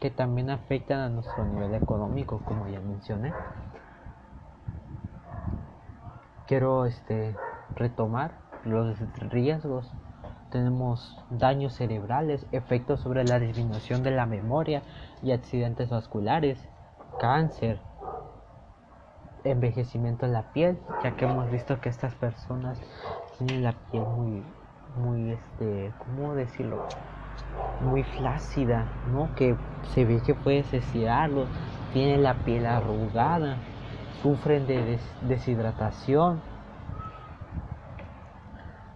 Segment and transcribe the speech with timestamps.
[0.00, 3.32] que también afectan a nuestro nivel económico, como ya mencioné.
[6.46, 7.36] Quiero este,
[7.76, 8.32] retomar
[8.64, 8.98] los
[9.30, 9.92] riesgos.
[10.50, 14.82] Tenemos daños cerebrales, efectos sobre la disminución de la memoria
[15.22, 16.66] y accidentes vasculares,
[17.20, 17.78] cáncer,
[19.44, 22.80] envejecimiento de la piel, ya que hemos visto que estas personas
[23.38, 24.42] tienen la piel muy,
[24.96, 26.86] muy, este, ¿cómo decirlo?
[27.82, 29.34] Muy flácida, ¿no?
[29.36, 29.56] Que
[29.94, 31.46] se ve que puedes estirarlo,
[31.92, 33.56] tienen la piel arrugada,
[34.22, 36.40] sufren de deshidratación,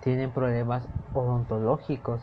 [0.00, 2.20] tienen problemas odontológicos,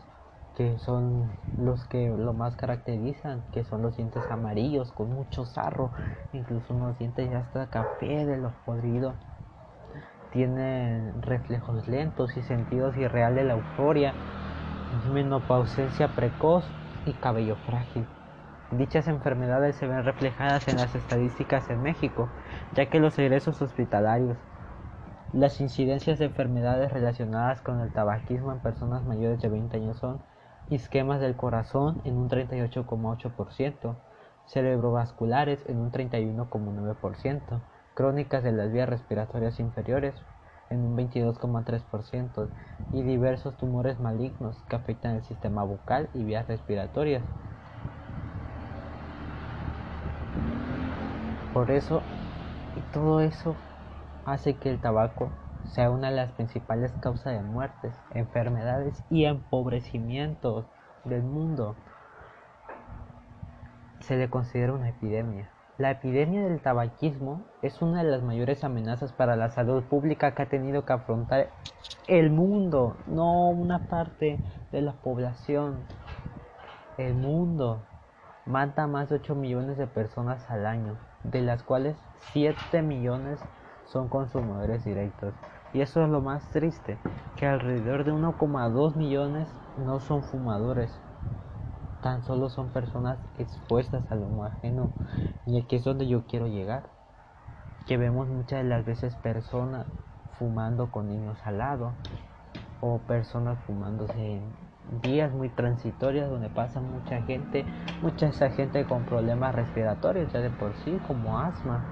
[0.56, 5.92] que son los que lo más caracterizan, que son los dientes amarillos con mucho sarro,
[6.34, 9.16] incluso unos dientes ya hasta café de los podridos.
[10.34, 14.14] Tienen reflejos lentos y sentidos irreales de la euforia,
[15.12, 16.66] menopausencia precoz
[17.06, 18.06] y cabello frágil.
[18.72, 22.30] Dichas enfermedades se ven reflejadas en las estadísticas en México,
[22.76, 24.38] ya que los egresos hospitalarios,
[25.34, 30.20] las incidencias de enfermedades relacionadas con el tabaquismo en personas mayores de 20 años son
[30.70, 33.96] isquemas del corazón en un 38,8%,
[34.46, 37.62] cerebrovasculares en un 31,9%,
[37.96, 40.16] crónicas de las vías respiratorias inferiores
[40.70, 42.50] en un 22,3%
[42.94, 47.24] y diversos tumores malignos que afectan el sistema bucal y vías respiratorias.
[51.54, 52.02] Por eso,
[52.76, 53.56] y todo eso
[54.26, 55.32] hace que el tabaco
[55.66, 60.66] sea una de las principales causas de muertes, enfermedades y empobrecimientos
[61.06, 61.76] del mundo.
[64.02, 65.50] Se le considera una epidemia.
[65.80, 70.42] La epidemia del tabaquismo es una de las mayores amenazas para la salud pública que
[70.42, 71.52] ha tenido que afrontar
[72.10, 74.42] el mundo, no una parte
[74.74, 75.86] de la población.
[76.98, 77.80] El mundo
[78.46, 81.96] mata más de 8 millones de personas al año, de las cuales
[82.34, 83.40] 7 millones
[83.86, 85.34] son consumidores directos.
[85.72, 86.98] Y eso es lo más triste,
[87.38, 90.92] que alrededor de 1,2 millones no son fumadores,
[92.02, 94.90] tan solo son personas expuestas al humo ajeno.
[95.46, 96.84] Y aquí es donde yo quiero llegar,
[97.86, 99.88] que vemos muchas de las veces personas
[100.38, 101.94] fumando con niños al lado,
[102.82, 104.42] o personas fumándose en
[105.02, 107.66] días muy transitorios donde pasa mucha gente,
[108.02, 111.84] mucha esa gente con problemas respiratorios ya de por sí, como asma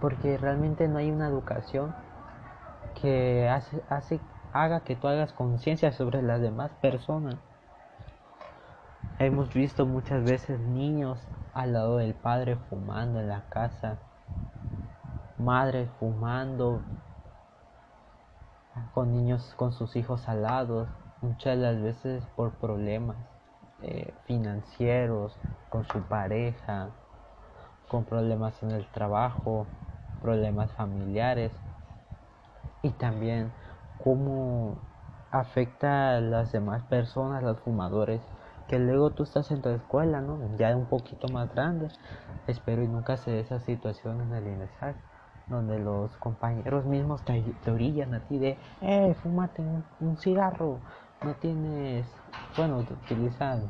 [0.00, 1.92] porque realmente no hay una educación
[3.00, 4.20] que hace, hace,
[4.52, 7.34] haga que tú hagas conciencia sobre las demás personas.
[9.20, 11.18] Hemos visto muchas veces niños
[11.52, 13.98] al lado del padre fumando en la casa,
[15.38, 16.82] madres fumando
[18.94, 20.86] con niños con sus hijos al lado,
[21.20, 23.16] muchas de las veces por problemas
[23.82, 25.36] eh, financieros,
[25.68, 26.90] con su pareja,
[27.88, 29.66] con problemas en el trabajo,
[30.22, 31.50] problemas familiares.
[32.82, 33.50] Y también
[34.04, 34.78] cómo
[35.32, 38.22] afecta a las demás personas, los fumadores,
[38.68, 40.56] que luego tú estás en tu escuela, ¿no?
[40.58, 41.88] Ya un poquito más grande,
[42.46, 44.94] espero y nunca se dé esa situación en el ingresar,
[45.48, 50.80] donde los compañeros mismos te, orillan a ti de, eh, fúmate un, cigarro,
[51.24, 52.06] no tienes,
[52.56, 53.62] bueno, utilizan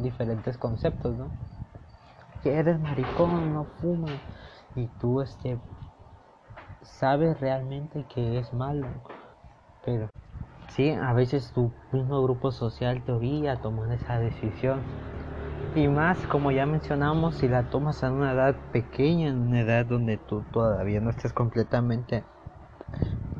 [0.00, 1.30] diferentes conceptos, ¿no?
[2.42, 4.20] Que eres maricón, no fumas,
[4.74, 5.58] y tú este
[6.82, 8.88] sabes realmente que es malo,
[9.84, 10.08] pero
[10.74, 14.80] sí, a veces tu mismo grupo social te orilla a tomar esa decisión.
[15.74, 19.86] Y más, como ya mencionamos, si la tomas a una edad pequeña, en una edad
[19.86, 22.24] donde tú todavía no estés completamente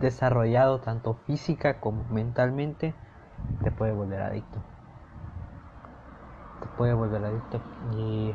[0.01, 2.95] desarrollado, tanto física como mentalmente,
[3.63, 4.59] te puede volver adicto.
[6.61, 7.61] Te puede volver adicto.
[7.97, 8.35] Y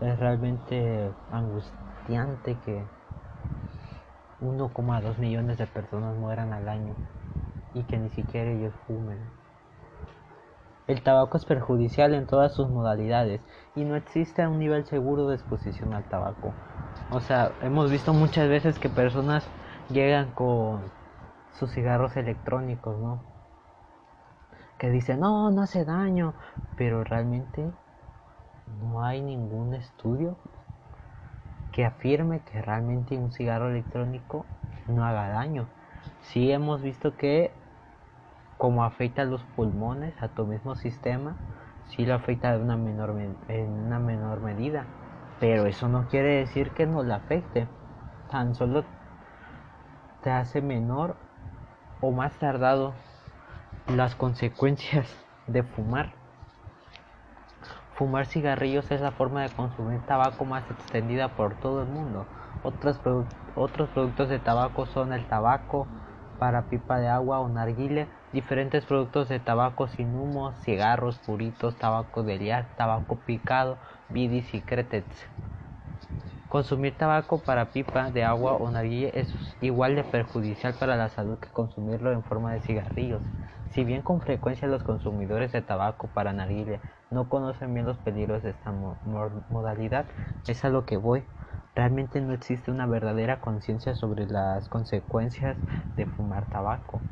[0.00, 2.82] es realmente angustiante que
[4.40, 6.94] 1,2 millones de personas mueran al año
[7.76, 9.18] y que ni siquiera ellos fumen.
[10.86, 13.40] El tabaco es perjudicial en todas sus modalidades
[13.74, 16.54] y no existe un nivel seguro de exposición al tabaco.
[17.10, 19.46] O sea, hemos visto muchas veces que personas
[19.90, 20.80] llegan con
[21.52, 23.20] sus cigarros electrónicos, ¿no?
[24.78, 26.34] Que dicen, no, no hace daño,
[26.76, 27.70] pero realmente
[28.80, 30.36] no hay ningún estudio
[31.72, 34.46] que afirme que realmente un cigarro electrónico
[34.88, 35.66] no haga daño.
[36.22, 37.50] Sí hemos visto que
[38.58, 41.36] como afecta a los pulmones, a tu mismo sistema,
[41.88, 43.14] sí lo afecta de una menor,
[43.48, 44.86] en una menor medida.
[45.40, 47.68] Pero eso no quiere decir que no le afecte.
[48.30, 48.84] Tan solo
[50.22, 51.16] te hace menor
[52.00, 52.94] o más tardado
[53.94, 55.06] las consecuencias
[55.46, 56.10] de fumar.
[57.94, 62.26] Fumar cigarrillos es la forma de consumir tabaco más extendida por todo el mundo.
[62.62, 63.00] Otros,
[63.54, 65.86] otros productos de tabaco son el tabaco
[66.38, 72.22] para pipa de agua o narguile, diferentes productos de tabaco sin humo, cigarros, puritos, tabaco
[72.22, 73.78] de liar, tabaco picado,
[74.08, 75.26] bidis y cretets.
[76.48, 81.38] Consumir tabaco para pipa de agua o narguile es igual de perjudicial para la salud
[81.38, 83.22] que consumirlo en forma de cigarrillos.
[83.70, 86.80] Si bien con frecuencia los consumidores de tabaco para narguile
[87.10, 90.06] no conocen bien los peligros de esta modalidad,
[90.46, 91.24] es a lo que voy.
[91.74, 95.58] Realmente no existe una verdadera conciencia sobre las consecuencias
[95.96, 97.02] de fumar tabaco.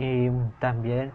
[0.00, 1.14] Y también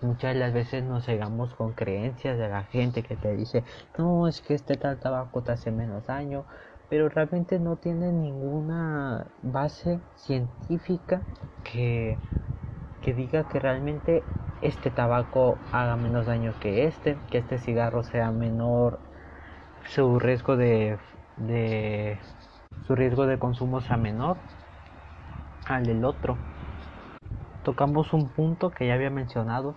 [0.00, 3.64] muchas de las veces nos cegamos con creencias de la gente que te dice,
[3.98, 6.46] no, es que este tal tabaco te hace menos daño,
[6.88, 11.26] pero realmente no tiene ninguna base científica
[11.62, 12.20] que,
[13.00, 14.30] que diga que realmente
[14.60, 19.02] este tabaco haga menos daño que este, que este cigarro sea menor,
[19.84, 20.98] su riesgo de,
[21.36, 22.20] de
[22.86, 24.44] su riesgo de consumo sea menor
[25.64, 26.44] al del otro.
[27.70, 29.76] Tocamos un punto que ya había mencionado.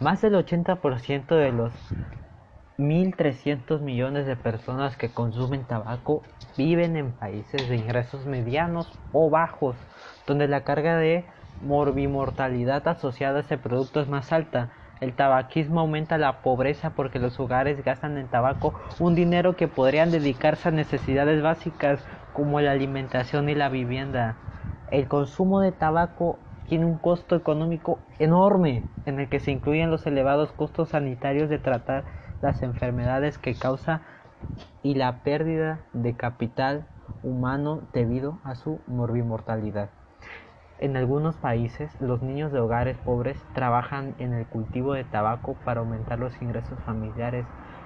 [0.00, 1.70] Más del 80% de los
[2.78, 6.22] 1.300 millones de personas que consumen tabaco
[6.56, 9.76] viven en países de ingresos medianos o bajos,
[10.26, 11.26] donde la carga de
[11.60, 14.70] morbimortalidad asociada a este producto es más alta.
[15.02, 20.10] El tabaquismo aumenta la pobreza porque los hogares gastan en tabaco un dinero que podrían
[20.10, 24.38] dedicarse a necesidades básicas como la alimentación y la vivienda.
[24.90, 26.38] El consumo de tabaco
[26.72, 31.58] tiene un costo económico enorme en el que se incluyen los elevados costos sanitarios de
[31.58, 32.04] tratar
[32.40, 34.00] las enfermedades que causa
[34.82, 36.86] y la pérdida de capital
[37.22, 39.90] humano debido a su morbimortalidad.
[40.78, 45.80] En algunos países, los niños de hogares pobres trabajan en el cultivo de tabaco para
[45.80, 47.44] aumentar los ingresos familiares.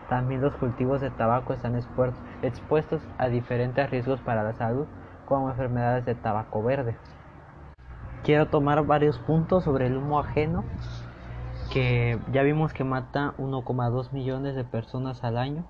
[0.08, 4.86] También los cultivos de tabaco están expuestos a diferentes riesgos para la salud,
[5.24, 6.94] como enfermedades de tabaco verde.
[8.26, 10.64] Quiero tomar varios puntos sobre el humo ajeno
[11.72, 15.64] que ya vimos que mata 1,2 millones de personas al año.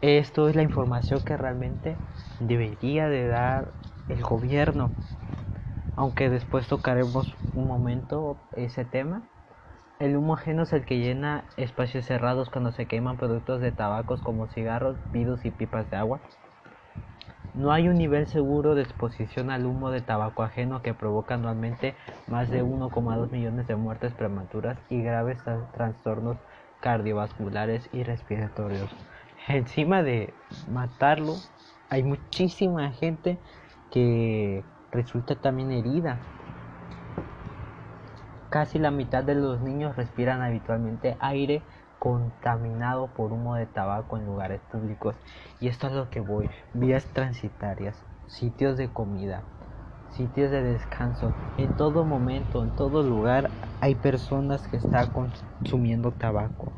[0.00, 1.96] Esto es la información que realmente
[2.38, 3.72] debería de dar
[4.08, 4.92] el gobierno.
[5.96, 9.22] Aunque después tocaremos un momento ese tema.
[9.98, 14.20] El humo ajeno es el que llena espacios cerrados cuando se queman productos de tabacos
[14.20, 16.20] como cigarros, pidos y pipas de agua.
[17.54, 21.94] No hay un nivel seguro de exposición al humo de tabaco ajeno que provoca anualmente
[22.28, 25.38] más de 1,2 millones de muertes prematuras y graves
[25.74, 26.36] trastornos
[26.80, 28.88] cardiovasculares y respiratorios.
[29.48, 30.32] Encima de
[30.70, 31.34] matarlo,
[31.88, 33.38] hay muchísima gente
[33.90, 34.62] que
[34.92, 36.18] resulta también herida.
[38.48, 41.62] Casi la mitad de los niños respiran habitualmente aire
[42.00, 45.14] contaminado por humo de tabaco en lugares públicos.
[45.60, 46.48] Y esto es lo que voy.
[46.72, 47.94] Vías transitarias,
[48.26, 49.44] sitios de comida,
[50.08, 51.30] sitios de descanso.
[51.58, 53.50] En todo momento, en todo lugar,
[53.80, 56.72] hay personas que están consumiendo tabaco.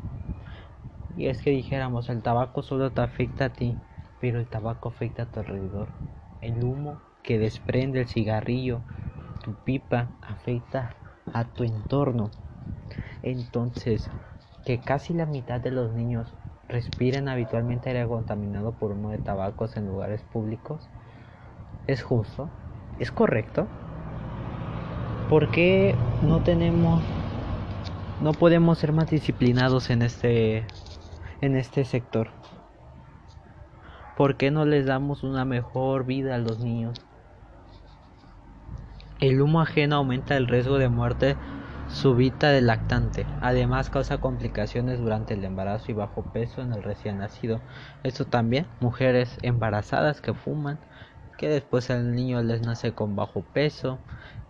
[1.15, 3.77] Y es que dijéramos, el tabaco solo te afecta a ti,
[4.19, 5.87] pero el tabaco afecta a tu alrededor.
[6.41, 8.81] El humo que desprende el cigarrillo,
[9.41, 10.97] tu pipa, afecta
[11.31, 12.31] a tu entorno.
[13.21, 14.09] Entonces,
[14.65, 16.33] que casi la mitad de los niños
[16.69, 20.89] respiren habitualmente aire contaminado por humo de tabacos en lugares públicos?
[21.87, 22.49] ¿Es justo?
[22.99, 23.67] ¿Es correcto?
[25.29, 27.01] ¿Por qué no tenemos
[28.21, 30.65] no podemos ser más disciplinados en este
[31.41, 32.29] en este sector?
[34.15, 37.01] ¿Por qué no les damos una mejor vida a los niños?
[39.19, 41.35] El humo ajeno aumenta el riesgo de muerte
[41.93, 43.25] súbita del lactante.
[43.39, 47.61] Además causa complicaciones durante el embarazo y bajo peso en el recién nacido.
[48.03, 50.79] Esto también, mujeres embarazadas que fuman,
[51.37, 53.99] que después el niño les nace con bajo peso,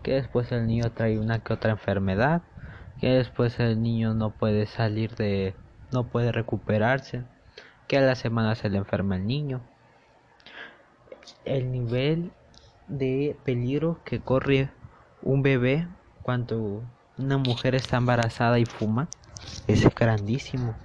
[0.02, 2.42] que después el niño trae una que otra enfermedad,
[3.00, 5.54] que después el niño no puede salir de,
[5.92, 7.24] no puede recuperarse,
[7.88, 9.60] que a la semana se le enferma el niño.
[11.44, 12.32] El nivel
[12.88, 14.70] de peligro que corre
[15.22, 15.86] un bebé
[16.22, 16.82] cuando
[17.16, 19.08] una mujer está embarazada y fuma
[19.66, 20.76] es grandísimo,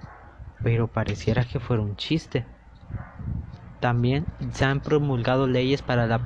[0.62, 2.46] pero pareciera que fuera un chiste.
[3.80, 6.22] También se han promulgado leyes para la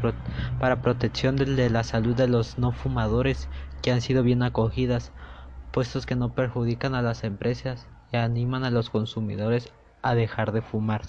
[0.59, 3.49] para protección de, la salud de los no fumadores
[3.83, 5.13] que han sido bien acogidas,
[5.71, 10.63] puestos que no perjudican a las empresas y animan a los consumidores a dejar de
[10.63, 11.03] fumar.